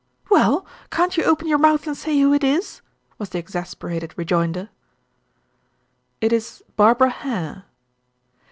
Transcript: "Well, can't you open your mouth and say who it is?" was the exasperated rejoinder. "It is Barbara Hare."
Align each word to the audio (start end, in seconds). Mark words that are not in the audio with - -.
"Well, 0.31 0.65
can't 0.89 1.15
you 1.15 1.23
open 1.25 1.47
your 1.47 1.59
mouth 1.59 1.85
and 1.85 1.95
say 1.95 2.17
who 2.19 2.33
it 2.33 2.43
is?" 2.43 2.81
was 3.19 3.29
the 3.29 3.37
exasperated 3.37 4.15
rejoinder. 4.17 4.69
"It 6.19 6.33
is 6.33 6.63
Barbara 6.75 7.11
Hare." 7.11 7.65